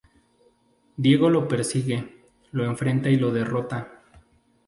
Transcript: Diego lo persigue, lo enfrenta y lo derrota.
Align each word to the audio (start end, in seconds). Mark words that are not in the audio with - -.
Diego 0.97 1.29
lo 1.29 1.47
persigue, 1.47 2.23
lo 2.53 2.65
enfrenta 2.65 3.11
y 3.11 3.17
lo 3.17 3.29
derrota. 3.29 4.01